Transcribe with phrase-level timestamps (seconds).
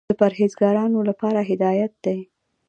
[0.09, 2.19] د پرهېزګارانو لپاره هدایت دى.